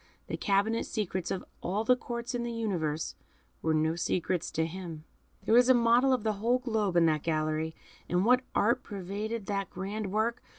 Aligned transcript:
The 0.25 0.35
cabinet 0.35 0.87
secrets 0.87 1.29
of 1.29 1.45
all 1.61 1.83
the 1.83 1.95
Courts 1.95 2.33
in 2.33 2.41
the 2.41 2.51
universe 2.51 3.13
were 3.61 3.75
no 3.75 3.95
secrets 3.95 4.49
to 4.49 4.65
him. 4.65 5.03
There 5.43 5.53
was 5.53 5.69
a 5.69 5.75
model 5.75 6.11
of 6.11 6.23
the 6.23 6.33
whole 6.41 6.57
globe 6.57 6.95
in 6.97 7.05
that 7.05 7.21
gallery, 7.21 7.75
and 8.09 8.25
what 8.25 8.41
art 8.55 8.81
pervaded 8.81 9.45
that 9.45 9.69
grand 9.69 10.11
work! 10.11 10.41